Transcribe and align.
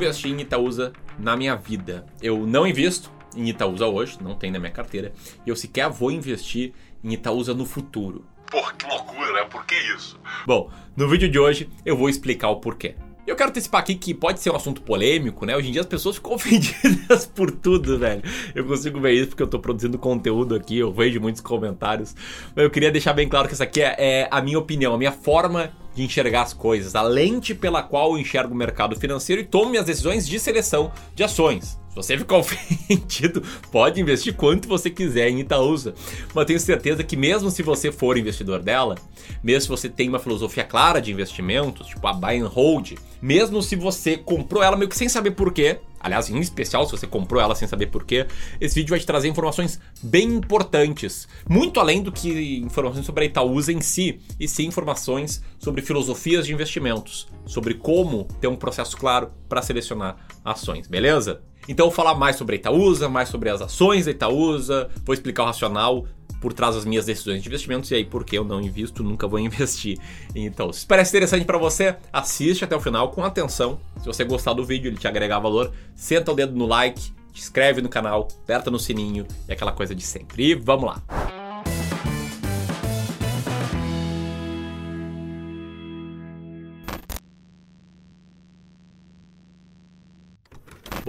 investi 0.00 0.28
em 0.28 0.40
Itaúsa 0.40 0.92
na 1.18 1.36
minha 1.36 1.54
vida. 1.54 2.06
Eu 2.22 2.46
não 2.46 2.66
invisto 2.66 3.10
em 3.36 3.48
Itaúsa 3.48 3.86
hoje, 3.86 4.18
não 4.20 4.34
tem 4.34 4.50
na 4.50 4.58
minha 4.58 4.72
carteira, 4.72 5.12
e 5.46 5.50
eu 5.50 5.54
sequer 5.54 5.88
vou 5.90 6.10
investir 6.10 6.72
em 7.04 7.12
Itaúsa 7.12 7.52
no 7.52 7.66
futuro. 7.66 8.24
Porra, 8.50 8.72
que 8.72 8.86
loucura, 8.86 9.32
né? 9.32 9.44
Por 9.44 9.64
que 9.66 9.74
isso? 9.94 10.18
Bom, 10.46 10.70
no 10.96 11.08
vídeo 11.08 11.28
de 11.28 11.38
hoje 11.38 11.68
eu 11.84 11.96
vou 11.96 12.08
explicar 12.08 12.48
o 12.48 12.56
porquê. 12.56 12.96
Eu 13.26 13.36
quero 13.36 13.50
antecipar 13.50 13.82
aqui 13.82 13.94
que 13.94 14.12
pode 14.12 14.40
ser 14.40 14.50
um 14.50 14.56
assunto 14.56 14.82
polêmico, 14.82 15.46
né? 15.46 15.54
Hoje 15.54 15.68
em 15.68 15.72
dia 15.72 15.82
as 15.82 15.86
pessoas 15.86 16.16
ficam 16.16 16.32
ofendidas 16.34 17.26
por 17.26 17.50
tudo, 17.50 17.98
velho. 17.98 18.22
Eu 18.54 18.64
consigo 18.64 18.98
ver 18.98 19.12
isso 19.12 19.28
porque 19.28 19.42
eu 19.42 19.46
tô 19.46 19.60
produzindo 19.60 19.98
conteúdo 19.98 20.54
aqui, 20.54 20.78
eu 20.78 20.90
vejo 20.90 21.20
muitos 21.20 21.40
comentários. 21.40 22.16
Mas 22.56 22.64
eu 22.64 22.70
queria 22.70 22.90
deixar 22.90 23.12
bem 23.12 23.28
claro 23.28 23.46
que 23.46 23.54
essa 23.54 23.64
aqui 23.64 23.82
é, 23.82 23.94
é 23.98 24.28
a 24.30 24.40
minha 24.40 24.58
opinião, 24.58 24.94
a 24.94 24.98
minha 24.98 25.12
forma 25.12 25.70
de 25.94 26.02
enxergar 26.02 26.42
as 26.42 26.52
coisas, 26.52 26.94
a 26.94 27.02
lente 27.02 27.54
pela 27.54 27.82
qual 27.82 28.12
eu 28.12 28.18
enxergo 28.18 28.54
o 28.54 28.56
mercado 28.56 28.98
financeiro 28.98 29.42
e 29.42 29.44
tomo 29.44 29.70
minhas 29.70 29.86
decisões 29.86 30.26
de 30.26 30.38
seleção 30.38 30.92
de 31.14 31.24
ações. 31.24 31.78
Se 31.90 31.96
você 31.96 32.16
ficar 32.16 32.36
ofendido, 32.38 33.42
pode 33.70 34.00
investir 34.00 34.34
quanto 34.34 34.68
você 34.68 34.88
quiser 34.88 35.28
em 35.28 35.40
Itaúsa. 35.40 35.92
Mas 36.32 36.46
tenho 36.46 36.60
certeza 36.60 37.02
que 37.02 37.16
mesmo 37.16 37.50
se 37.50 37.62
você 37.62 37.90
for 37.90 38.16
investidor 38.16 38.60
dela, 38.60 38.94
mesmo 39.42 39.62
se 39.62 39.68
você 39.68 39.88
tem 39.88 40.08
uma 40.08 40.20
filosofia 40.20 40.62
clara 40.62 41.00
de 41.00 41.10
investimentos, 41.10 41.88
tipo 41.88 42.06
a 42.06 42.12
buy 42.12 42.38
and 42.38 42.46
hold, 42.46 42.92
mesmo 43.20 43.60
se 43.60 43.74
você 43.74 44.16
comprou 44.16 44.62
ela 44.62 44.76
meio 44.76 44.88
que 44.88 44.96
sem 44.96 45.08
saber 45.08 45.32
porquê, 45.32 45.80
aliás, 45.98 46.30
em 46.30 46.38
especial 46.38 46.86
se 46.86 46.92
você 46.92 47.08
comprou 47.08 47.42
ela 47.42 47.56
sem 47.56 47.66
saber 47.66 47.88
porquê, 47.88 48.26
esse 48.60 48.76
vídeo 48.76 48.90
vai 48.90 49.00
te 49.00 49.06
trazer 49.06 49.28
informações 49.28 49.80
bem 50.00 50.28
importantes. 50.28 51.26
Muito 51.48 51.80
além 51.80 52.02
do 52.02 52.12
que 52.12 52.60
informações 52.60 53.04
sobre 53.04 53.24
a 53.24 53.26
Itaúsa 53.26 53.72
em 53.72 53.80
si, 53.80 54.20
e 54.38 54.46
sim 54.46 54.66
informações 54.66 55.42
sobre 55.58 55.82
filosofias 55.82 56.46
de 56.46 56.52
investimentos, 56.52 57.26
sobre 57.44 57.74
como 57.74 58.28
ter 58.40 58.46
um 58.46 58.56
processo 58.56 58.96
claro 58.96 59.32
para 59.48 59.60
selecionar 59.60 60.16
ações, 60.44 60.86
beleza? 60.86 61.42
Então 61.68 61.86
eu 61.86 61.90
vou 61.90 61.96
falar 61.96 62.14
mais 62.14 62.36
sobre 62.36 62.56
a 62.56 62.58
Itaúsa, 62.58 63.08
mais 63.08 63.28
sobre 63.28 63.48
as 63.48 63.60
ações 63.60 64.06
da 64.06 64.10
Itaúsa, 64.10 64.88
vou 65.04 65.14
explicar 65.14 65.44
o 65.44 65.46
racional 65.46 66.06
por 66.40 66.52
trás 66.52 66.74
das 66.74 66.84
minhas 66.84 67.04
decisões 67.04 67.42
de 67.42 67.48
investimentos 67.48 67.90
e 67.90 67.94
aí 67.94 68.04
porque 68.04 68.38
eu 68.38 68.44
não 68.44 68.60
invisto, 68.60 69.02
nunca 69.02 69.28
vou 69.28 69.38
investir. 69.40 69.98
Então, 70.34 70.72
se 70.72 70.86
parece 70.86 71.10
interessante 71.10 71.44
para 71.44 71.58
você, 71.58 71.96
assiste 72.12 72.64
até 72.64 72.74
o 72.74 72.80
final 72.80 73.10
com 73.10 73.22
atenção. 73.24 73.78
Se 74.00 74.06
você 74.06 74.24
gostar 74.24 74.54
do 74.54 74.64
vídeo, 74.64 74.88
ele 74.88 74.96
te 74.96 75.06
agregar 75.06 75.38
valor, 75.38 75.72
senta 75.94 76.32
o 76.32 76.34
dedo 76.34 76.56
no 76.56 76.66
like, 76.66 77.00
se 77.00 77.12
inscreve 77.34 77.82
no 77.82 77.88
canal, 77.88 78.28
aperta 78.42 78.70
no 78.70 78.78
sininho 78.78 79.26
e 79.48 79.52
aquela 79.52 79.72
coisa 79.72 79.94
de 79.94 80.02
sempre. 80.02 80.50
E 80.50 80.54
vamos 80.54 80.86
lá. 80.86 81.39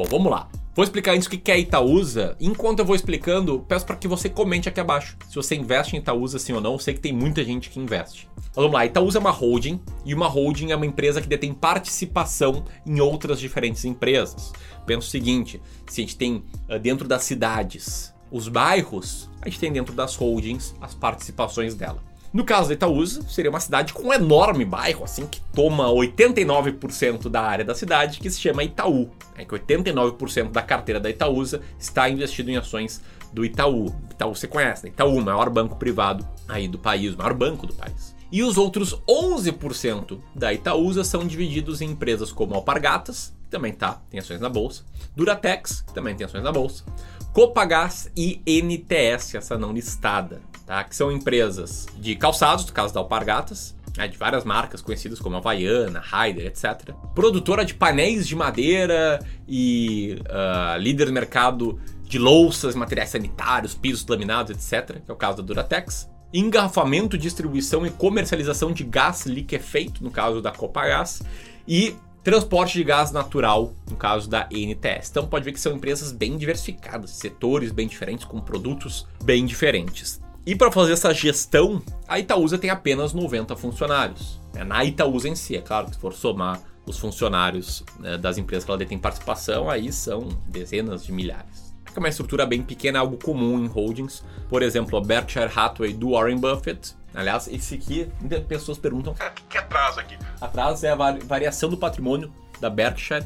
Bom, 0.01 0.07
vamos 0.09 0.31
lá. 0.31 0.49
Vou 0.73 0.83
explicar 0.83 1.13
antes 1.13 1.27
o 1.27 1.29
que 1.29 1.51
é 1.51 1.59
Itaúsa. 1.59 2.35
Enquanto 2.39 2.79
eu 2.79 2.85
vou 2.85 2.95
explicando, 2.95 3.63
peço 3.67 3.85
para 3.85 3.95
que 3.95 4.07
você 4.07 4.29
comente 4.29 4.67
aqui 4.67 4.79
abaixo 4.79 5.15
se 5.29 5.35
você 5.35 5.53
investe 5.53 5.95
em 5.95 5.99
Itaúsa 5.99 6.39
sim 6.39 6.53
ou 6.53 6.61
não. 6.61 6.73
Eu 6.73 6.79
sei 6.79 6.95
que 6.95 6.99
tem 6.99 7.13
muita 7.13 7.43
gente 7.43 7.69
que 7.69 7.79
investe. 7.79 8.27
Vamos 8.55 8.71
lá, 8.71 8.83
Itaúsa 8.83 9.19
é 9.19 9.21
uma 9.21 9.29
holding 9.29 9.79
e 10.03 10.15
uma 10.15 10.27
holding 10.27 10.71
é 10.71 10.75
uma 10.75 10.87
empresa 10.87 11.21
que 11.21 11.27
detém 11.27 11.53
participação 11.53 12.63
em 12.83 12.99
outras 12.99 13.39
diferentes 13.39 13.85
empresas. 13.85 14.51
Pensa 14.87 15.05
o 15.05 15.09
seguinte: 15.09 15.61
se 15.87 16.01
a 16.01 16.03
gente 16.03 16.17
tem 16.17 16.43
ah, 16.67 16.79
dentro 16.79 17.07
das 17.07 17.23
cidades 17.23 18.11
os 18.31 18.47
bairros, 18.47 19.29
a 19.39 19.49
gente 19.49 19.59
tem 19.59 19.71
dentro 19.71 19.93
das 19.93 20.15
holdings 20.15 20.73
as 20.81 20.95
participações 20.95 21.75
dela. 21.75 22.01
No 22.33 22.45
caso 22.45 22.69
da 22.69 22.75
Itaúsa, 22.75 23.21
seria 23.23 23.51
uma 23.51 23.59
cidade 23.59 23.91
com 23.91 24.07
um 24.07 24.13
enorme 24.13 24.63
bairro, 24.63 25.03
assim, 25.03 25.27
que 25.27 25.41
toma 25.53 25.89
89% 25.89 27.27
da 27.27 27.41
área 27.41 27.65
da 27.65 27.75
cidade, 27.75 28.21
que 28.21 28.29
se 28.29 28.39
chama 28.39 28.63
Itaú. 28.63 29.09
É 29.37 29.43
que 29.43 29.53
89% 29.53 30.49
da 30.49 30.61
carteira 30.61 30.99
da 30.99 31.09
Itaúsa 31.09 31.61
está 31.77 32.09
investido 32.09 32.49
em 32.49 32.55
ações 32.55 33.01
do 33.33 33.43
Itaú. 33.43 33.93
Itaú 34.11 34.33
você 34.33 34.47
conhece, 34.47 34.85
né? 34.85 34.91
Itaú, 34.91 35.19
maior 35.19 35.49
banco 35.49 35.75
privado 35.75 36.25
aí 36.47 36.69
do 36.69 36.79
país, 36.79 37.13
o 37.13 37.17
maior 37.17 37.33
banco 37.33 37.67
do 37.67 37.73
país. 37.73 38.15
E 38.31 38.43
os 38.43 38.57
outros 38.57 38.95
11% 39.07 40.19
da 40.33 40.53
Itaúsa 40.53 41.03
são 41.03 41.27
divididos 41.27 41.81
em 41.81 41.91
empresas 41.91 42.31
como 42.31 42.55
Alpargatas, 42.55 43.33
que 43.43 43.49
também 43.49 43.73
tá, 43.73 44.01
tem 44.09 44.19
ações 44.19 44.39
na 44.39 44.49
bolsa, 44.49 44.83
Duratex, 45.15 45.81
que 45.81 45.93
também 45.93 46.15
tem 46.15 46.25
ações 46.25 46.43
na 46.43 46.51
bolsa, 46.51 46.85
Copagás 47.33 48.09
e 48.15 48.41
NTS, 48.45 49.35
essa 49.35 49.57
não 49.57 49.73
listada 49.73 50.41
tá? 50.71 50.85
que 50.85 50.95
são 50.95 51.11
empresas 51.11 51.85
de 51.97 52.15
calçados, 52.15 52.65
no 52.65 52.71
caso 52.71 52.93
da 52.93 53.01
Alpargatas, 53.01 53.75
né, 53.97 54.07
de 54.07 54.17
várias 54.17 54.45
marcas 54.45 54.81
conhecidas 54.81 55.19
como 55.19 55.35
Havaiana, 55.35 55.99
Raider, 55.99 56.45
etc. 56.45 56.93
Produtora 57.13 57.65
de 57.65 57.73
painéis 57.73 58.25
de 58.25 58.37
madeira 58.37 59.19
e 59.45 60.17
uh, 60.21 60.79
líder 60.79 61.07
no 61.07 61.13
mercado 61.13 61.77
de 62.03 62.17
louças, 62.17 62.73
materiais 62.73 63.09
sanitários, 63.09 63.73
pisos 63.73 64.07
laminados, 64.07 64.51
etc., 64.51 65.01
que 65.01 65.11
é 65.11 65.13
o 65.13 65.17
caso 65.17 65.37
da 65.37 65.43
Duratex. 65.43 66.09
Engarrafamento, 66.33 67.17
distribuição 67.17 67.85
e 67.85 67.89
comercialização 67.89 68.71
de 68.71 68.83
gás 68.83 69.25
liquefeito, 69.25 70.03
no 70.03 70.11
caso 70.11 70.41
da 70.41 70.51
Copagás. 70.51 71.21
E 71.67 71.95
transporte 72.23 72.73
de 72.73 72.83
gás 72.83 73.11
natural, 73.11 73.73
no 73.89 73.97
caso 73.97 74.29
da 74.29 74.47
NTS. 74.51 75.09
Então 75.09 75.27
pode 75.27 75.45
ver 75.45 75.53
que 75.53 75.59
são 75.59 75.73
empresas 75.73 76.11
bem 76.11 76.37
diversificadas, 76.37 77.11
setores 77.11 77.71
bem 77.71 77.87
diferentes, 77.87 78.25
com 78.25 78.39
produtos 78.39 79.07
bem 79.23 79.45
diferentes. 79.45 80.21
E 80.45 80.55
para 80.55 80.71
fazer 80.71 80.93
essa 80.93 81.13
gestão, 81.13 81.81
a 82.07 82.19
Itaúsa 82.19 82.57
tem 82.57 82.69
apenas 82.69 83.13
90 83.13 83.55
funcionários. 83.55 84.39
É 84.55 84.63
na 84.63 84.83
Itaúsa 84.83 85.29
em 85.29 85.35
si, 85.35 85.55
é 85.55 85.61
claro 85.61 85.91
se 85.91 85.99
for 85.99 86.13
somar 86.13 86.61
os 86.85 86.97
funcionários 86.97 87.83
né, 87.99 88.17
das 88.17 88.37
empresas 88.37 88.65
que 88.65 88.71
ela 88.71 88.77
detém 88.77 88.97
participação, 88.97 89.69
aí 89.69 89.91
são 89.91 90.29
dezenas 90.47 91.05
de 91.05 91.11
milhares. 91.11 91.50
É 91.95 91.99
uma 91.99 92.09
estrutura 92.09 92.45
bem 92.45 92.61
pequena, 92.61 92.99
algo 92.99 93.17
comum 93.17 93.63
em 93.63 93.67
holdings. 93.67 94.23
Por 94.47 94.61
exemplo, 94.63 94.97
a 94.97 95.01
Berkshire 95.01 95.51
Hathaway 95.53 95.93
do 95.93 96.11
Warren 96.11 96.37
Buffett. 96.37 96.95
Aliás, 97.13 97.47
esse 97.47 97.75
aqui, 97.75 98.07
pessoas 98.47 98.77
perguntam: 98.77 99.13
o 99.13 99.33
que, 99.33 99.43
que 99.49 99.57
é 99.57 99.61
atrás 99.61 99.97
aqui? 99.97 100.17
Atrás 100.39 100.83
é 100.83 100.91
a 100.91 100.95
variação 100.95 101.69
do 101.69 101.77
patrimônio 101.77 102.31
da 102.59 102.69
Berkshire. 102.69 103.25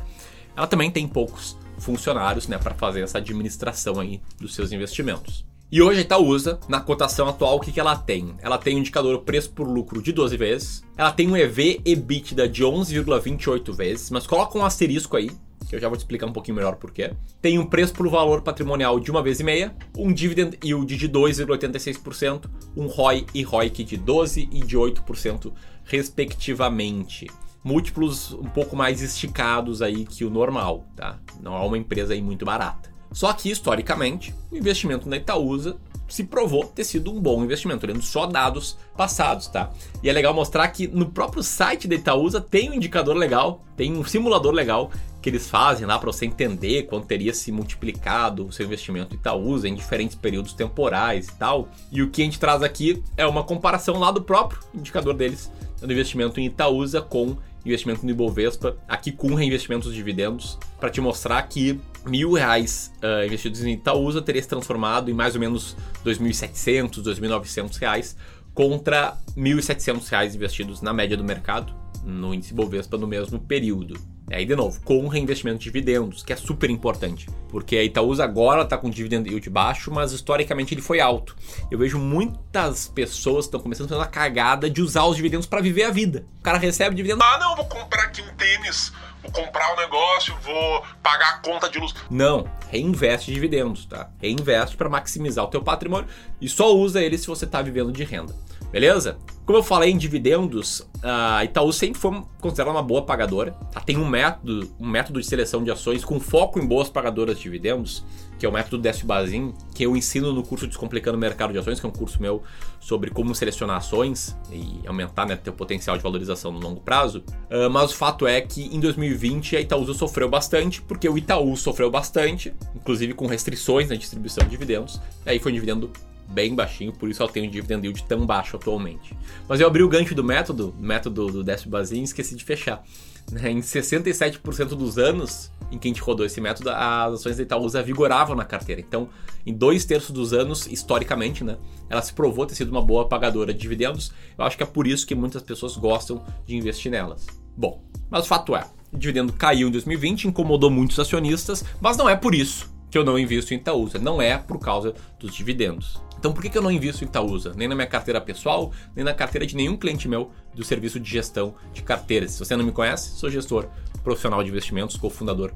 Ela 0.56 0.68
também 0.68 0.90
tem 0.90 1.08
poucos 1.08 1.58
funcionários 1.78 2.48
né, 2.48 2.58
para 2.58 2.74
fazer 2.74 3.02
essa 3.02 3.18
administração 3.18 4.00
aí 4.00 4.22
dos 4.40 4.56
seus 4.56 4.72
investimentos. 4.72 5.46
E 5.72 5.82
hoje 5.82 6.00
a 6.00 6.02
Itaúsa, 6.04 6.60
na 6.70 6.80
cotação 6.80 7.28
atual, 7.28 7.58
o 7.58 7.60
que, 7.60 7.72
que 7.72 7.80
ela 7.80 7.98
tem? 7.98 8.36
Ela 8.40 8.58
tem 8.58 8.76
um 8.76 8.80
indicador 8.80 9.20
preço 9.22 9.50
por 9.50 9.68
lucro 9.68 10.02
de 10.02 10.14
12 10.14 10.38
vezes, 10.38 10.84
ela 10.96 11.12
tem 11.12 11.28
um 11.28 11.36
EV 11.36 11.82
EBITDA 11.84 12.48
de 12.48 12.64
11,28 12.64 13.74
vezes, 13.74 14.12
mas 14.12 14.28
coloca 14.28 14.58
um 14.58 14.64
asterisco 14.64 15.18
aí, 15.18 15.32
que 15.68 15.76
eu 15.76 15.80
já 15.80 15.88
vou 15.88 15.98
te 15.98 16.02
explicar 16.02 16.26
um 16.26 16.34
pouquinho 16.34 16.56
melhor 16.56 16.76
por 16.76 16.92
quê. 16.92 17.14
Tem 17.42 17.60
um 17.60 17.66
preço 17.66 17.94
por 17.94 18.08
valor 18.08 18.42
patrimonial 18.42 19.00
de 19.00 19.12
uma 19.12 19.22
vez 19.22 19.40
e 19.40 19.44
meia, 19.44 19.76
um 19.98 20.12
dividend 20.12 20.58
yield 20.64 20.96
de 20.96 21.10
2,86%, 21.10 22.46
um 22.76 22.88
ROI 22.88 23.26
e 23.34 23.44
ROIC 23.44 23.84
de 23.84 23.98
12% 23.98 24.50
e 24.52 24.60
de 24.60 24.78
8%, 24.78 25.52
respectivamente. 25.84 27.28
Múltiplos 27.64 28.32
um 28.34 28.44
pouco 28.44 28.76
mais 28.76 29.02
esticados 29.02 29.82
aí 29.82 30.06
que 30.06 30.24
o 30.24 30.30
normal, 30.30 30.86
tá? 30.96 31.20
Não 31.42 31.56
é 31.56 31.60
uma 31.60 31.78
empresa 31.78 32.14
aí 32.14 32.22
muito 32.22 32.46
barata. 32.46 32.94
Só 33.12 33.32
que, 33.34 33.50
historicamente, 33.50 34.36
o 34.52 34.58
investimento 34.58 35.08
na 35.08 35.18
Itaúsa 35.18 35.78
se 36.08 36.24
provou 36.24 36.66
ter 36.66 36.84
sido 36.84 37.12
um 37.12 37.20
bom 37.20 37.44
investimento, 37.44 37.86
olhando 37.86 38.02
só 38.02 38.26
dados 38.26 38.78
passados, 38.96 39.48
tá? 39.48 39.72
E 40.04 40.10
é 40.10 40.14
legal 40.14 40.34
mostrar 40.34 40.68
que 40.70 40.88
no 40.88 41.08
próprio 41.08 41.42
site 41.44 41.88
da 41.88 41.96
Itaúsa 41.96 42.40
tem 42.40 42.70
um 42.70 42.74
indicador 42.74 43.16
legal, 43.16 43.64
tem 43.76 43.96
um 43.98 44.04
simulador 44.04 44.54
legal 44.54 44.92
que 45.22 45.30
eles 45.30 45.50
fazem 45.50 45.88
lá 45.88 45.98
para 45.98 46.12
você 46.12 46.28
entender 46.28 46.84
quanto 46.84 47.08
teria 47.08 47.34
se 47.34 47.52
multiplicado 47.52 48.46
o 48.46 48.52
seu 48.52 48.64
investimento 48.64 49.16
Itaúsa 49.16 49.68
em 49.68 49.74
diferentes 49.74 50.16
períodos 50.16 50.54
temporais 50.54 51.28
e 51.28 51.34
tal. 51.34 51.68
E 51.92 52.04
o 52.04 52.12
que 52.12 52.22
a 52.22 52.26
gente 52.26 52.40
traz 52.40 52.62
aqui 52.62 53.02
é 53.18 53.26
uma 53.26 53.44
comparação 53.44 53.98
lá 53.98 54.12
do 54.12 54.22
próprio 54.22 54.60
indicador 54.72 55.16
deles, 55.16 55.52
do 55.82 55.92
investimento 55.92 56.40
em 56.40 56.46
Itaúsa 56.46 57.02
com 57.02 57.36
investimento 57.66 58.06
no 58.06 58.12
Ibovespa, 58.12 58.78
aqui 58.88 59.12
com 59.12 59.34
reinvestimentos 59.34 59.92
de 59.92 59.98
dividendos, 59.98 60.58
para 60.80 60.90
te 60.90 61.02
mostrar 61.02 61.42
que 61.44 61.80
mil 62.06 62.34
reais 62.34 62.94
uh, 63.02 63.26
investidos 63.26 63.64
em 63.64 63.74
Itaúsa 63.74 64.22
teria 64.22 64.42
se 64.42 64.48
transformado 64.48 65.10
em 65.10 65.14
mais 65.14 65.34
ou 65.34 65.42
menos 65.42 65.76
2.700, 66.06 67.02
2.900 67.02 67.78
reais 67.78 68.16
contra 68.54 69.18
1.700 69.36 70.08
reais 70.08 70.36
investidos 70.36 70.82
na 70.82 70.94
média 70.94 71.18
do 71.18 71.24
mercado 71.24 71.85
no 72.06 72.34
índice 72.34 72.54
Bovespa 72.54 72.98
no 72.98 73.08
mesmo 73.08 73.40
período. 73.40 74.00
Aí, 74.32 74.44
de 74.44 74.56
novo, 74.56 74.82
com 74.82 75.08
reinvestimento 75.08 75.60
de 75.60 75.66
dividendos, 75.66 76.24
que 76.24 76.34
é 76.34 76.36
super 76.36 76.70
importante. 76.70 77.30
Porque 77.50 77.78
a 77.78 77.84
Itaúsa 77.84 78.24
agora 78.24 78.64
está 78.64 78.76
com 78.76 78.90
dividend 78.90 79.30
yield 79.30 79.50
baixo, 79.52 79.92
mas 79.92 80.12
historicamente 80.12 80.74
ele 80.74 80.82
foi 80.82 81.00
alto. 81.00 81.36
Eu 81.70 81.78
vejo 81.78 82.00
muitas 82.00 82.88
pessoas 82.88 83.46
que 83.46 83.50
estão 83.50 83.60
começando 83.60 83.86
a 83.86 83.90
fazer 83.90 84.02
uma 84.02 84.08
cagada 84.08 84.68
de 84.70 84.82
usar 84.82 85.06
os 85.06 85.16
dividendos 85.16 85.46
para 85.46 85.62
viver 85.62 85.84
a 85.84 85.92
vida. 85.92 86.26
O 86.40 86.42
cara 86.42 86.58
recebe 86.58 86.96
dividendo. 86.96 87.22
Ah, 87.24 87.38
não, 87.40 87.56
vou 87.56 87.66
comprar 87.66 88.06
aqui 88.06 88.22
um 88.22 88.34
tênis, 88.36 88.92
vou 89.22 89.32
comprar 89.32 89.74
um 89.74 89.78
negócio, 89.78 90.36
vou 90.42 90.84
pagar 91.04 91.36
a 91.36 91.38
conta 91.38 91.70
de 91.70 91.78
luz. 91.78 91.94
Não, 92.10 92.50
reinveste 92.70 93.32
dividendos, 93.32 93.86
tá? 93.86 94.10
Reinveste 94.20 94.76
para 94.76 94.90
maximizar 94.90 95.46
o 95.46 95.50
teu 95.50 95.62
patrimônio 95.62 96.10
e 96.42 96.50
só 96.50 96.76
usa 96.76 97.02
ele 97.02 97.18
se 97.18 97.28
você 97.28 97.46
está 97.46 97.62
vivendo 97.62 97.92
de 97.92 98.04
renda. 98.04 98.34
Beleza? 98.72 99.18
Como 99.46 99.60
eu 99.60 99.64
falei 99.64 99.92
em 99.92 99.98
dividendos, 99.98 100.88
a 101.04 101.46
Itaú 101.46 101.72
sempre 101.72 102.00
foi 102.00 102.24
considerada 102.42 102.76
uma 102.76 102.82
boa 102.82 103.04
pagadora. 103.04 103.52
Tá? 103.72 103.80
Tem 103.80 103.96
um 103.96 104.08
método, 104.08 104.72
um 104.80 104.88
método 104.88 105.22
de 105.22 105.28
seleção 105.28 105.64
de 105.64 105.70
ações 105.70 106.04
com 106.04 106.20
foco 106.20 106.60
em 106.60 106.66
boas 106.66 106.90
pagadoras 106.90 107.38
de 107.38 107.44
dividendos, 107.44 108.04
que 108.40 108.46
é 108.46 108.50
o 108.50 108.52
método 108.52 108.80
Décio 108.80 109.06
Bazin, 109.06 109.54
que 109.76 109.86
eu 109.86 109.96
ensino 109.96 110.34
no 110.34 110.42
curso 110.42 110.66
Descomplicando 110.66 111.16
o 111.16 111.20
Mercado 111.22 111.54
de 111.54 111.60
Ações, 111.60 111.80
que 111.80 111.86
é 111.86 111.90
um 111.90 111.92
curso 111.92 112.20
meu 112.20 112.42
sobre 112.80 113.12
como 113.12 113.36
selecionar 113.36 113.78
ações 113.78 114.36
e 114.52 114.82
aumentar 114.88 115.28
né, 115.28 115.36
teu 115.36 115.54
potencial 115.54 115.96
de 115.96 116.02
valorização 116.02 116.52
no 116.52 116.60
longo 116.60 116.82
prazo. 116.82 117.24
Uh, 117.52 117.70
mas 117.70 117.92
o 117.92 117.96
fato 117.96 118.26
é 118.26 118.42
que 118.42 118.76
em 118.76 118.80
2020 118.80 119.58
a 119.58 119.62
Itaúsa 119.62 119.94
sofreu 119.94 120.28
bastante, 120.28 120.82
porque 120.82 121.08
o 121.08 121.16
Itaú 121.16 121.56
sofreu 121.56 121.92
bastante, 121.92 122.52
inclusive 122.76 123.14
com 123.14 123.28
restrições 123.28 123.90
na 123.90 123.96
distribuição 123.96 124.44
de 124.44 124.50
dividendos. 124.50 125.00
E 125.24 125.30
aí 125.30 125.40
foi 125.40 125.52
um 125.52 125.56
dividendo 125.56 125.92
bem 126.30 126.56
baixinho, 126.56 126.92
por 126.92 127.10
isso 127.10 127.22
ela 127.22 127.32
tem 127.32 127.48
um 127.48 127.50
dividend 127.50 127.86
yield 127.86 128.04
tão 128.04 128.26
baixo 128.26 128.56
atualmente. 128.56 129.16
Mas 129.48 129.60
eu 129.60 129.68
abri 129.68 129.84
o 129.84 129.90
gancho 129.90 130.16
do 130.16 130.24
método, 130.24 130.74
método 130.80 131.28
do 131.28 131.44
Décio 131.44 131.70
Bazin, 131.70 132.02
e 132.02 132.04
esqueci 132.04 132.36
de 132.36 132.44
fechar. 132.44 132.84
Né, 133.32 133.50
em 133.50 133.60
67% 133.60 134.70
dos 134.70 135.00
anos 135.00 135.52
em 135.72 135.80
que 135.80 135.88
a 135.88 135.90
gente 135.90 136.02
rodou 136.02 136.26
esse 136.26 136.40
método, 136.40 136.70
as 136.70 137.14
ações 137.14 137.38
da 137.38 137.44
Itaúsa 137.44 137.82
vigoravam 137.82 138.36
na 138.36 138.46
carteira. 138.46 138.80
Então, 138.80 139.10
em 139.46 139.54
dois 139.54 139.84
terços 139.84 140.12
dos 140.12 140.32
anos, 140.32 140.68
historicamente, 140.68 141.44
né, 141.44 141.58
ela 141.90 142.02
se 142.02 142.14
provou 142.14 142.46
ter 142.46 142.56
sido 142.56 142.70
uma 142.70 142.82
boa 142.82 143.08
pagadora 143.08 143.54
de 143.54 143.60
dividendos. 143.60 144.12
Eu 144.38 144.46
acho 144.46 144.56
que 144.56 144.64
é 144.64 144.66
por 144.66 144.86
isso 144.86 145.08
que 145.08 145.16
muitas 145.16 145.42
pessoas 145.42 145.76
gostam 145.76 146.24
de 146.46 146.56
investir 146.56 146.92
nelas. 146.92 147.26
Bom, 147.58 147.84
mas 148.10 148.26
o 148.26 148.28
fato 148.28 148.56
é, 148.56 148.66
o 148.92 148.98
dividendo 148.98 149.34
caiu 149.34 149.68
em 149.68 149.72
2020, 149.72 150.28
incomodou 150.28 150.70
muitos 150.70 151.00
acionistas, 151.00 151.64
mas 151.82 151.98
não 151.98 152.08
é 152.08 152.16
por 152.16 152.36
isso 152.36 152.75
que 152.90 152.98
eu 152.98 153.04
não 153.04 153.18
invisto 153.18 153.54
em 153.54 153.58
Itaúsa, 153.58 154.00
não 154.00 154.22
é 154.22 154.38
por 154.38 154.60
causa 154.60 154.94
dos 155.20 155.34
dividendos. 155.34 156.02
Então 156.18 156.34
por 156.34 156.44
que 156.44 156.58
eu 156.58 156.62
não 156.62 156.72
invisto 156.72 157.04
em 157.04 157.08
Itaúsa? 157.08 157.54
Nem 157.56 157.68
na 157.68 157.76
minha 157.76 157.88
carteira 157.88 158.20
pessoal, 158.20 158.72
nem 158.96 159.06
na 159.06 159.14
carteira 159.14 159.46
de 159.46 159.56
nenhum 159.56 159.78
cliente 159.78 160.08
meu 160.08 160.32
do 160.54 160.64
serviço 160.64 161.00
de 161.00 161.10
gestão 161.10 161.56
de 161.74 161.84
carteiras. 161.84 162.32
Se 162.32 162.40
você 162.40 162.56
não 162.56 162.66
me 162.66 162.72
conhece, 162.72 163.18
sou 163.18 163.30
gestor 163.30 163.68
profissional 164.04 164.44
de 164.44 164.50
investimentos, 164.50 164.98
cofundador 164.98 165.52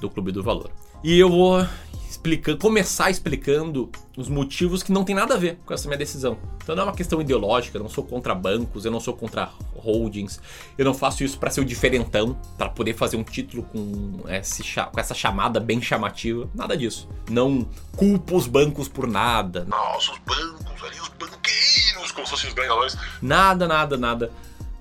do 0.00 0.10
Clube 0.10 0.32
do 0.32 0.42
Valor. 0.42 0.70
E 1.02 1.18
eu 1.18 1.28
vou 1.28 1.66
explicando, 2.14 2.58
começar 2.58 3.10
explicando 3.10 3.90
os 4.16 4.28
motivos 4.28 4.82
que 4.82 4.92
não 4.92 5.04
tem 5.04 5.14
nada 5.14 5.34
a 5.34 5.36
ver 5.36 5.58
com 5.66 5.74
essa 5.74 5.88
minha 5.88 5.98
decisão. 5.98 6.38
Então 6.62 6.74
não 6.74 6.84
é 6.84 6.86
uma 6.86 6.94
questão 6.94 7.20
ideológica, 7.20 7.76
eu 7.76 7.82
não 7.82 7.90
sou 7.90 8.04
contra 8.04 8.34
bancos, 8.34 8.84
eu 8.84 8.90
não 8.90 9.00
sou 9.00 9.14
contra 9.14 9.50
holdings, 9.74 10.40
eu 10.78 10.84
não 10.84 10.94
faço 10.94 11.24
isso 11.24 11.38
para 11.38 11.50
ser 11.50 11.60
o 11.60 11.64
diferentão, 11.64 12.38
para 12.56 12.68
poder 12.68 12.94
fazer 12.94 13.16
um 13.16 13.24
título 13.24 13.64
com, 13.64 14.22
esse, 14.28 14.62
com 14.62 15.00
essa 15.00 15.14
chamada 15.14 15.58
bem 15.60 15.82
chamativa, 15.82 16.48
nada 16.54 16.76
disso. 16.76 17.08
Não 17.28 17.68
culpo 17.96 18.36
os 18.36 18.46
bancos 18.46 18.88
por 18.88 19.06
nada. 19.06 19.64
Nossa, 19.64 20.12
os 20.12 20.18
bancos 20.18 20.84
ali, 20.84 21.00
os 21.00 21.08
banqueiros, 21.08 22.12
como 22.12 22.26
se 22.26 22.30
fossem 22.30 22.48
os 22.48 22.54
ganhadores. 22.54 22.96
Nada, 23.20 23.66
nada, 23.66 23.96
nada, 23.96 24.32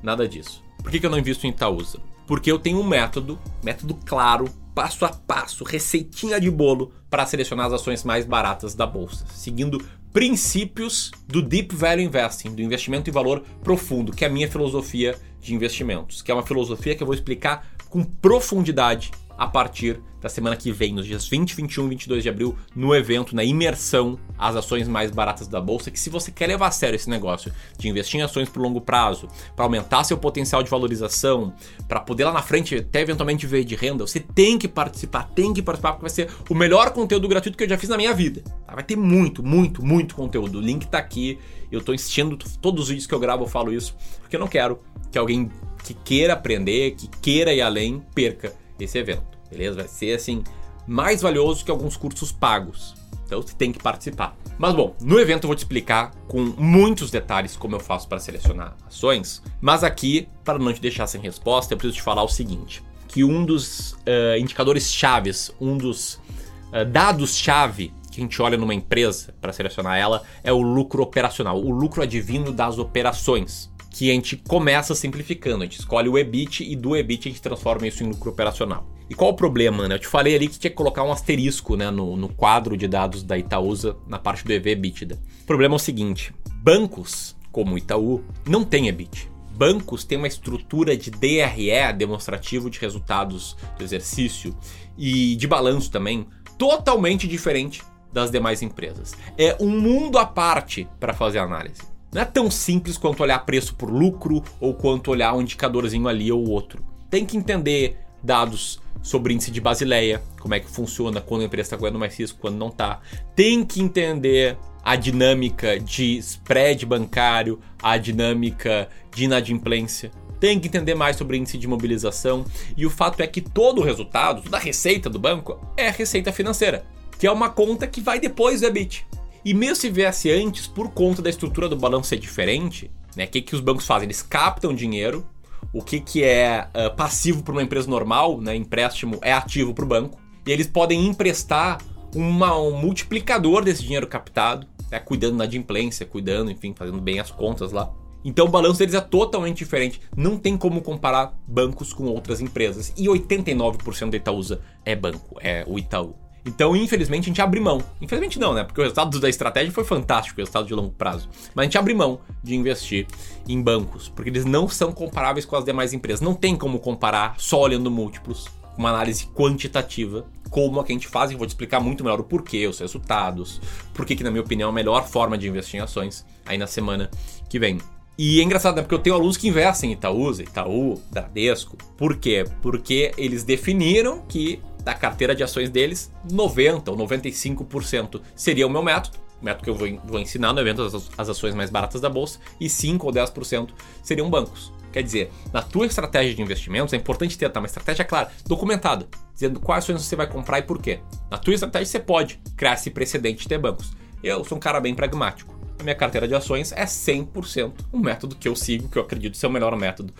nada 0.01 0.27
disso. 0.27 0.63
Por 0.77 0.91
que, 0.91 0.99
que 0.99 1.05
eu 1.05 1.09
não 1.09 1.17
invisto 1.17 1.47
em 1.47 1.49
Itaúsa? 1.49 1.99
Porque 2.27 2.51
eu 2.51 2.59
tenho 2.59 2.79
um 2.79 2.83
método, 2.83 3.39
método 3.63 3.97
claro, 4.05 4.49
passo 4.73 5.05
a 5.05 5.09
passo, 5.09 5.63
receitinha 5.63 6.39
de 6.39 6.49
bolo 6.49 6.91
para 7.09 7.25
selecionar 7.25 7.67
as 7.67 7.73
ações 7.73 8.03
mais 8.03 8.25
baratas 8.25 8.73
da 8.73 8.85
bolsa, 8.85 9.25
seguindo 9.33 9.83
princípios 10.11 11.11
do 11.27 11.41
Deep 11.41 11.75
Value 11.75 12.03
Investing, 12.03 12.53
do 12.53 12.61
investimento 12.61 13.09
em 13.09 13.13
valor 13.13 13.43
profundo, 13.63 14.11
que 14.11 14.23
é 14.23 14.27
a 14.27 14.31
minha 14.31 14.49
filosofia 14.49 15.17
de 15.41 15.53
investimentos, 15.53 16.21
que 16.21 16.31
é 16.31 16.33
uma 16.33 16.45
filosofia 16.45 16.95
que 16.95 17.01
eu 17.01 17.07
vou 17.07 17.15
explicar 17.15 17.67
com 17.89 18.03
profundidade 18.03 19.11
a 19.37 19.47
partir 19.47 20.01
da 20.23 20.29
semana 20.29 20.55
que 20.55 20.71
vem, 20.71 20.93
nos 20.93 21.05
dias 21.05 21.27
20, 21.27 21.53
21 21.53 21.85
e 21.85 21.89
22 21.89 22.23
de 22.23 22.29
abril, 22.29 22.57
no 22.73 22.95
evento, 22.95 23.35
na 23.35 23.43
imersão, 23.43 24.17
as 24.37 24.55
ações 24.55 24.87
mais 24.87 25.11
baratas 25.11 25.49
da 25.49 25.59
bolsa. 25.59 25.91
Que 25.91 25.99
se 25.99 26.09
você 26.09 26.31
quer 26.31 26.47
levar 26.47 26.67
a 26.67 26.71
sério 26.71 26.95
esse 26.95 27.09
negócio 27.09 27.51
de 27.77 27.89
investir 27.89 28.21
em 28.21 28.23
ações 28.23 28.47
por 28.47 28.61
longo 28.61 28.79
prazo, 28.79 29.27
para 29.53 29.65
aumentar 29.65 30.05
seu 30.05 30.17
potencial 30.17 30.63
de 30.63 30.69
valorização, 30.69 31.53
para 31.89 31.99
poder 31.99 32.23
lá 32.23 32.31
na 32.31 32.41
frente 32.41 32.75
até 32.75 33.01
eventualmente 33.01 33.45
ver 33.45 33.65
de 33.65 33.75
renda, 33.75 34.07
você 34.07 34.21
tem 34.21 34.57
que 34.57 34.67
participar, 34.67 35.23
tem 35.35 35.53
que 35.53 35.61
participar, 35.61 35.91
porque 35.91 36.03
vai 36.03 36.09
ser 36.09 36.29
o 36.49 36.55
melhor 36.55 36.91
conteúdo 36.91 37.27
gratuito 37.27 37.57
que 37.57 37.65
eu 37.65 37.69
já 37.69 37.77
fiz 37.77 37.89
na 37.89 37.97
minha 37.97 38.13
vida. 38.13 38.41
Tá? 38.65 38.75
Vai 38.75 38.83
ter 38.83 38.95
muito, 38.95 39.43
muito, 39.43 39.85
muito 39.85 40.15
conteúdo. 40.15 40.59
O 40.59 40.61
link 40.61 40.87
tá 40.87 40.99
aqui. 40.99 41.37
Eu 41.69 41.81
tô 41.81 41.93
insistindo, 41.93 42.37
todos 42.61 42.83
os 42.83 42.89
vídeos 42.89 43.07
que 43.07 43.13
eu 43.13 43.19
gravo 43.19 43.43
eu 43.43 43.47
falo 43.47 43.73
isso, 43.73 43.95
porque 44.21 44.35
eu 44.35 44.39
não 44.39 44.47
quero 44.47 44.79
que 45.11 45.17
alguém 45.17 45.49
que 45.83 45.93
queira 45.93 46.33
aprender, 46.33 46.91
que 46.91 47.07
queira 47.07 47.53
ir 47.53 47.61
além, 47.61 48.01
perca 48.15 48.62
esse 48.79 48.97
evento 48.97 49.33
beleza? 49.53 49.77
Vai 49.77 49.87
ser 49.87 50.15
assim 50.15 50.43
mais 50.85 51.21
valioso 51.21 51.63
que 51.63 51.71
alguns 51.71 51.95
cursos 51.95 52.31
pagos. 52.31 52.95
Então 53.25 53.41
você 53.41 53.53
tem 53.53 53.71
que 53.71 53.79
participar. 53.79 54.35
Mas 54.57 54.75
bom, 54.75 54.95
no 55.01 55.19
evento 55.19 55.45
eu 55.45 55.47
vou 55.47 55.55
te 55.55 55.59
explicar 55.59 56.11
com 56.27 56.41
muitos 56.57 57.09
detalhes 57.09 57.55
como 57.55 57.75
eu 57.75 57.79
faço 57.79 58.07
para 58.07 58.19
selecionar 58.19 58.75
ações. 58.85 59.41
Mas 59.61 59.83
aqui, 59.83 60.27
para 60.43 60.59
não 60.59 60.73
te 60.73 60.81
deixar 60.81 61.07
sem 61.07 61.21
resposta, 61.21 61.73
eu 61.73 61.77
preciso 61.77 61.97
te 61.97 62.03
falar 62.03 62.23
o 62.23 62.27
seguinte: 62.27 62.83
que 63.07 63.23
um 63.23 63.45
dos 63.45 63.93
uh, 63.93 64.37
indicadores 64.37 64.93
chaves, 64.93 65.51
um 65.59 65.77
dos 65.77 66.15
uh, 66.15 66.85
dados-chave 66.91 67.93
que 68.11 68.21
a 68.21 68.23
gente 68.23 68.39
olha 68.43 68.55
numa 68.55 68.75
empresa 68.75 69.33
para 69.41 69.51
selecionar 69.51 69.97
ela 69.97 70.21
é 70.43 70.53
o 70.53 70.61
lucro 70.61 71.01
operacional, 71.01 71.57
o 71.57 71.71
lucro 71.71 72.03
advindo 72.03 72.51
das 72.51 72.77
operações 72.77 73.72
que 73.93 74.09
a 74.09 74.13
gente 74.13 74.35
começa 74.35 74.95
simplificando. 74.95 75.63
A 75.63 75.67
gente 75.67 75.79
escolhe 75.79 76.09
o 76.09 76.17
EBIT 76.17 76.63
e 76.63 76.75
do 76.75 76.97
EBIT 76.97 77.29
a 77.29 77.31
gente 77.31 77.41
transforma 77.41 77.87
isso 77.87 78.03
em 78.03 78.07
lucro 78.07 78.31
operacional. 78.31 78.85
E 79.07 79.13
qual 79.13 79.29
o 79.29 79.35
problema, 79.35 79.87
né? 79.87 79.95
Eu 79.95 79.99
te 79.99 80.07
falei 80.07 80.35
ali 80.35 80.47
que 80.47 80.57
tinha 80.57 80.71
que 80.71 80.75
colocar 80.75 81.03
um 81.03 81.11
asterisco 81.11 81.77
né, 81.77 81.91
no, 81.91 82.17
no 82.17 82.27
quadro 82.27 82.75
de 82.75 82.87
dados 82.87 83.21
da 83.21 83.37
Itaúsa 83.37 83.95
na 84.07 84.17
parte 84.17 84.43
do 84.43 84.51
EV 84.51 84.71
EBITDA. 84.71 85.19
O 85.43 85.45
problema 85.45 85.75
é 85.75 85.77
o 85.77 85.79
seguinte: 85.79 86.33
bancos 86.63 87.35
como 87.51 87.75
o 87.75 87.77
Itaú 87.77 88.23
não 88.47 88.63
tem 88.63 88.87
EBIT. 88.87 89.31
Bancos 89.55 90.03
têm 90.03 90.17
uma 90.17 90.27
estrutura 90.27 90.97
de 90.97 91.11
DRE, 91.11 91.93
demonstrativo 91.95 92.71
de 92.71 92.79
resultados 92.79 93.55
do 93.77 93.83
exercício, 93.83 94.57
e 94.97 95.35
de 95.35 95.47
balanço 95.47 95.91
também, 95.91 96.25
totalmente 96.57 97.27
diferente 97.27 97.83
das 98.11 98.31
demais 98.31 98.63
empresas. 98.63 99.13
É 99.37 99.55
um 99.59 99.69
mundo 99.69 100.17
à 100.17 100.25
parte 100.25 100.87
para 100.99 101.13
fazer 101.13 101.37
análise. 101.37 101.93
Não 102.13 102.21
é 102.21 102.25
tão 102.25 102.51
simples 102.51 102.95
quanto 102.95 103.23
olhar 103.23 103.39
preço 103.39 103.73
por 103.73 103.89
lucro 103.89 104.43
ou 104.59 104.73
quanto 104.75 105.09
olhar 105.09 105.33
um 105.33 105.41
indicadorzinho 105.41 106.07
ali 106.07 106.31
ou 106.31 106.47
outro. 106.47 106.83
Tem 107.09 107.25
que 107.25 107.35
entender 107.35 107.97
dados 108.21 108.79
sobre 109.01 109.33
índice 109.33 109.49
de 109.49 109.59
Basileia, 109.59 110.21
como 110.39 110.53
é 110.53 110.59
que 110.59 110.69
funciona 110.69 111.19
quando 111.19 111.41
a 111.41 111.45
empresa 111.45 111.67
está 111.67 111.77
correndo 111.77 111.97
mais 111.97 112.17
risco, 112.17 112.39
quando 112.39 112.57
não 112.57 112.67
está. 112.67 113.01
Tem 113.35 113.65
que 113.65 113.81
entender 113.81 114.57
a 114.83 114.95
dinâmica 114.95 115.79
de 115.79 116.17
spread 116.17 116.85
bancário, 116.85 117.59
a 117.81 117.97
dinâmica 117.97 118.87
de 119.13 119.25
inadimplência. 119.25 120.11
Tem 120.39 120.59
que 120.59 120.67
entender 120.67 120.93
mais 120.93 121.15
sobre 121.15 121.37
índice 121.37 121.57
de 121.57 121.67
mobilização. 121.67 122.45
E 122.77 122.85
o 122.85 122.89
fato 122.89 123.21
é 123.21 123.27
que 123.27 123.41
todo 123.41 123.81
o 123.81 123.83
resultado, 123.83 124.43
toda 124.43 124.57
a 124.57 124.59
receita 124.59 125.09
do 125.09 125.17
banco 125.17 125.59
é 125.75 125.89
receita 125.89 126.31
financeira, 126.31 126.85
que 127.17 127.25
é 127.25 127.31
uma 127.31 127.49
conta 127.49 127.87
que 127.87 128.01
vai 128.01 128.19
depois 128.19 128.61
do 128.61 128.67
EBIT. 128.67 129.05
E 129.45 129.53
mesmo 129.53 129.75
se 129.75 129.89
viesse 129.89 130.31
antes, 130.31 130.67
por 130.67 130.91
conta 130.91 131.21
da 131.21 131.29
estrutura 131.29 131.67
do 131.67 131.75
balanço 131.75 132.09
ser 132.09 132.17
diferente, 132.17 132.89
né? 133.15 133.25
O 133.25 133.27
que, 133.27 133.41
que 133.41 133.55
os 133.55 133.61
bancos 133.61 133.85
fazem? 133.85 134.05
Eles 134.05 134.21
captam 134.21 134.73
dinheiro. 134.73 135.25
O 135.73 135.81
que, 135.81 135.99
que 135.99 136.23
é 136.23 136.67
uh, 136.69 136.95
passivo 136.95 137.43
para 137.43 137.51
uma 137.51 137.63
empresa 137.63 137.89
normal, 137.89 138.39
né? 138.39 138.55
Empréstimo 138.55 139.19
é 139.21 139.33
ativo 139.33 139.73
para 139.73 139.85
o 139.85 139.87
banco. 139.87 140.19
E 140.45 140.51
eles 140.51 140.67
podem 140.67 141.07
emprestar 141.07 141.79
uma, 142.15 142.57
um 142.57 142.77
multiplicador 142.77 143.63
desse 143.63 143.83
dinheiro 143.83 144.07
captado, 144.07 144.67
né? 144.91 144.99
cuidando 144.99 145.37
da 145.37 145.43
adimplência, 145.45 146.05
cuidando, 146.05 146.51
enfim, 146.51 146.73
fazendo 146.77 147.01
bem 147.01 147.19
as 147.19 147.31
contas 147.31 147.71
lá. 147.71 147.91
Então 148.25 148.45
o 148.45 148.49
balanço 148.49 148.79
deles 148.79 148.93
é 148.93 149.01
totalmente 149.01 149.57
diferente. 149.57 149.99
Não 150.15 150.37
tem 150.37 150.57
como 150.57 150.81
comparar 150.81 151.33
bancos 151.47 151.91
com 151.93 152.05
outras 152.05 152.39
empresas. 152.39 152.93
E 152.95 153.05
89% 153.07 154.09
da 154.09 154.17
Itaúsa 154.17 154.61
é 154.85 154.95
banco, 154.95 155.37
é 155.41 155.63
o 155.67 155.77
Itaú. 155.77 156.15
Então, 156.45 156.75
infelizmente, 156.75 157.23
a 157.23 157.27
gente 157.27 157.41
abre 157.41 157.59
mão. 157.59 157.81
Infelizmente 158.01 158.39
não, 158.39 158.53
né? 158.53 158.63
Porque 158.63 158.81
o 158.81 158.83
resultado 158.83 159.19
da 159.19 159.29
estratégia 159.29 159.71
foi 159.71 159.83
fantástico, 159.83 160.39
o 160.39 160.41
resultado 160.41 160.67
de 160.67 160.73
longo 160.73 160.91
prazo. 160.91 161.29
Mas 161.55 161.63
a 161.63 161.65
gente 161.65 161.77
abre 161.77 161.93
mão 161.93 162.19
de 162.43 162.55
investir 162.55 163.07
em 163.47 163.61
bancos, 163.61 164.09
porque 164.09 164.29
eles 164.29 164.45
não 164.45 164.67
são 164.67 164.91
comparáveis 164.91 165.45
com 165.45 165.55
as 165.55 165.63
demais 165.63 165.93
empresas. 165.93 166.21
Não 166.21 166.33
tem 166.33 166.55
como 166.55 166.79
comparar 166.79 167.35
só 167.37 167.61
olhando 167.61 167.89
múltiplos, 167.89 168.47
uma 168.77 168.89
análise 168.89 169.27
quantitativa, 169.27 170.25
como 170.49 170.79
a 170.79 170.83
que 170.83 170.91
a 170.91 170.95
gente 170.95 171.07
faz, 171.07 171.31
e 171.31 171.35
vou 171.35 171.47
te 171.47 171.51
explicar 171.51 171.79
muito 171.79 172.03
melhor 172.03 172.19
o 172.19 172.23
porquê, 172.23 172.67
os 172.67 172.79
resultados, 172.79 173.61
por 173.93 174.05
que, 174.05 174.21
na 174.23 174.29
minha 174.29 174.43
opinião, 174.43 174.69
é 174.69 174.71
a 174.71 174.73
melhor 174.73 175.07
forma 175.07 175.37
de 175.37 175.47
investir 175.47 175.79
em 175.79 175.83
ações 175.83 176.25
aí 176.45 176.57
na 176.57 176.67
semana 176.67 177.09
que 177.49 177.57
vem. 177.57 177.79
E 178.15 178.39
é 178.39 178.43
engraçado, 178.43 178.75
né? 178.75 178.83
Porque 178.83 178.93
eu 178.93 178.99
tenho 178.99 179.15
alunos 179.15 179.37
que 179.37 179.47
investem 179.47 179.89
em 179.89 179.93
Itaúsa, 179.93 180.43
Itaú, 180.43 181.01
Bradesco. 181.09 181.75
Por 181.97 182.17
quê? 182.17 182.45
Porque 182.61 183.11
eles 183.17 183.43
definiram 183.43 184.21
que 184.27 184.61
da 184.83 184.93
carteira 184.93 185.33
de 185.35 185.43
ações 185.43 185.69
deles, 185.69 186.11
90% 186.29 186.89
ou 186.89 186.97
95% 186.97 188.21
seria 188.35 188.67
o 188.67 188.69
meu 188.69 188.83
método, 188.83 189.17
método 189.41 189.63
que 189.63 189.69
eu 189.69 189.75
vou, 189.75 189.87
vou 190.05 190.19
ensinar 190.19 190.53
no 190.53 190.59
evento 190.59 190.81
as, 190.81 191.09
as 191.17 191.29
ações 191.29 191.55
mais 191.55 191.69
baratas 191.69 192.01
da 192.01 192.09
bolsa, 192.09 192.39
e 192.59 192.69
5 192.69 193.05
ou 193.05 193.13
10% 193.13 193.69
seriam 194.01 194.29
bancos. 194.29 194.71
Quer 194.91 195.01
dizer, 195.01 195.31
na 195.51 195.61
tua 195.61 195.87
estratégia 195.87 196.35
de 196.35 196.41
investimentos 196.41 196.93
é 196.93 196.97
importante 196.97 197.35
ter 197.35 197.49
tá, 197.49 197.59
uma 197.59 197.65
estratégia 197.65 198.05
clara, 198.05 198.31
documentada, 198.45 199.07
dizendo 199.33 199.59
quais 199.59 199.83
ações 199.83 200.05
você 200.05 200.15
vai 200.15 200.27
comprar 200.27 200.59
e 200.59 200.61
por 200.61 200.79
quê. 200.79 200.99
Na 201.31 201.37
tua 201.37 201.55
estratégia 201.55 201.87
você 201.87 201.99
pode 201.99 202.39
criar 202.55 202.73
esse 202.73 202.91
precedente 202.91 203.41
de 203.41 203.47
ter 203.47 203.57
bancos. 203.57 203.91
Eu 204.23 204.45
sou 204.45 204.57
um 204.57 204.61
cara 204.61 204.79
bem 204.79 204.93
pragmático. 204.93 205.53
a 205.79 205.83
minha 205.83 205.95
carteira 205.95 206.27
de 206.27 206.35
ações 206.35 206.71
é 206.71 206.85
100% 206.85 207.73
um 207.91 207.99
método 207.99 208.35
que 208.35 208.47
eu 208.47 208.55
sigo, 208.55 208.87
que 208.87 208.97
eu 208.97 209.01
acredito 209.01 209.35
ser 209.35 209.47
o 209.47 209.49
melhor 209.49 209.75
método 209.75 210.13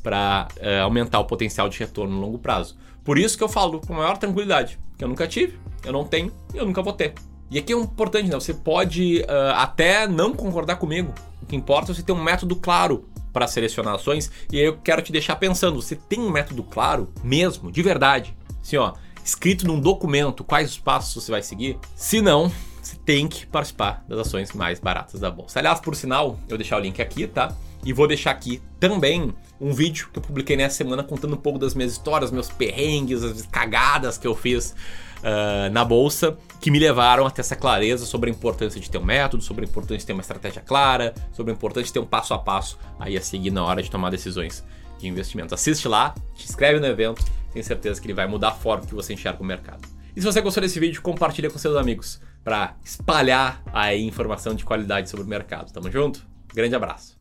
para 0.00 0.46
é, 0.58 0.80
aumentar 0.80 1.18
o 1.18 1.24
potencial 1.24 1.68
de 1.68 1.78
retorno 1.78 2.14
no 2.14 2.20
longo 2.20 2.38
prazo. 2.38 2.76
Por 3.04 3.18
isso 3.18 3.36
que 3.36 3.44
eu 3.44 3.48
falo 3.48 3.80
com 3.80 3.94
maior 3.94 4.18
tranquilidade, 4.18 4.78
que 4.96 5.04
eu 5.04 5.08
nunca 5.08 5.26
tive, 5.26 5.58
eu 5.84 5.92
não 5.92 6.04
tenho 6.04 6.32
e 6.54 6.58
eu 6.58 6.66
nunca 6.66 6.82
vou 6.82 6.92
ter. 6.92 7.14
E 7.50 7.58
aqui 7.58 7.72
é 7.72 7.76
importante, 7.76 8.28
né? 8.28 8.34
Você 8.34 8.54
pode 8.54 9.22
uh, 9.22 9.54
até 9.56 10.06
não 10.06 10.32
concordar 10.32 10.76
comigo. 10.76 11.12
O 11.42 11.46
que 11.46 11.56
importa 11.56 11.90
é 11.90 11.94
você 11.94 12.02
ter 12.02 12.12
um 12.12 12.22
método 12.22 12.54
claro 12.54 13.08
para 13.32 13.46
selecionar 13.46 13.94
ações. 13.94 14.30
E 14.52 14.58
aí 14.58 14.64
eu 14.64 14.76
quero 14.78 15.02
te 15.02 15.10
deixar 15.10 15.36
pensando: 15.36 15.80
você 15.80 15.96
tem 15.96 16.20
um 16.20 16.30
método 16.30 16.62
claro 16.62 17.12
mesmo, 17.24 17.72
de 17.72 17.82
verdade? 17.82 18.36
Assim, 18.60 18.76
ó, 18.76 18.92
escrito 19.24 19.66
num 19.66 19.80
documento 19.80 20.44
quais 20.44 20.70
os 20.70 20.78
passos 20.78 21.24
você 21.24 21.32
vai 21.32 21.42
seguir? 21.42 21.76
Se 21.96 22.20
não, 22.20 22.52
você 22.80 22.96
tem 23.04 23.26
que 23.26 23.46
participar 23.46 24.04
das 24.08 24.20
ações 24.20 24.52
mais 24.52 24.78
baratas 24.78 25.20
da 25.20 25.30
bolsa. 25.30 25.58
Aliás, 25.58 25.80
por 25.80 25.96
sinal, 25.96 26.38
eu 26.42 26.50
vou 26.50 26.58
deixar 26.58 26.76
o 26.76 26.80
link 26.80 27.00
aqui, 27.00 27.26
tá? 27.26 27.54
E 27.84 27.92
vou 27.92 28.06
deixar 28.06 28.30
aqui 28.30 28.62
também 28.78 29.32
um 29.60 29.72
vídeo 29.72 30.08
que 30.12 30.18
eu 30.18 30.22
publiquei 30.22 30.56
nessa 30.56 30.76
semana 30.76 31.02
contando 31.02 31.34
um 31.34 31.38
pouco 31.38 31.58
das 31.58 31.74
minhas 31.74 31.92
histórias, 31.92 32.30
meus 32.30 32.48
perrengues, 32.48 33.22
as 33.22 33.42
cagadas 33.46 34.18
que 34.18 34.26
eu 34.26 34.34
fiz 34.34 34.74
uh, 35.20 35.70
na 35.72 35.84
bolsa, 35.84 36.36
que 36.60 36.70
me 36.70 36.78
levaram 36.78 37.26
a 37.26 37.30
ter 37.30 37.40
essa 37.40 37.56
clareza 37.56 38.04
sobre 38.04 38.30
a 38.30 38.32
importância 38.32 38.80
de 38.80 38.90
ter 38.90 38.98
um 38.98 39.04
método, 39.04 39.42
sobre 39.42 39.64
a 39.64 39.68
importância 39.68 39.98
de 39.98 40.06
ter 40.06 40.12
uma 40.12 40.22
estratégia 40.22 40.62
clara, 40.62 41.14
sobre 41.32 41.52
a 41.52 41.54
importância 41.54 41.86
de 41.86 41.92
ter 41.92 42.00
um 42.00 42.06
passo 42.06 42.34
a 42.34 42.38
passo 42.38 42.78
aí 42.98 43.16
a 43.16 43.20
seguir 43.20 43.50
na 43.50 43.64
hora 43.64 43.82
de 43.82 43.90
tomar 43.90 44.10
decisões 44.10 44.64
de 44.98 45.08
investimento. 45.08 45.54
Assiste 45.54 45.88
lá, 45.88 46.14
te 46.34 46.44
inscreve 46.44 46.80
no 46.80 46.86
evento, 46.86 47.24
tenho 47.52 47.64
certeza 47.64 48.00
que 48.00 48.06
ele 48.06 48.14
vai 48.14 48.26
mudar 48.26 48.48
a 48.48 48.54
forma 48.54 48.86
que 48.86 48.94
você 48.94 49.14
enxerga 49.14 49.42
o 49.42 49.46
mercado. 49.46 49.88
E 50.14 50.20
se 50.20 50.26
você 50.26 50.40
gostou 50.40 50.60
desse 50.60 50.78
vídeo, 50.80 51.00
compartilha 51.02 51.48
com 51.50 51.58
seus 51.58 51.76
amigos 51.76 52.20
para 52.42 52.76
espalhar 52.84 53.62
aí 53.72 54.02
informação 54.02 54.54
de 54.54 54.64
qualidade 54.64 55.08
sobre 55.08 55.24
o 55.24 55.28
mercado. 55.28 55.72
Tamo 55.72 55.90
junto? 55.90 56.26
Grande 56.52 56.74
abraço. 56.74 57.19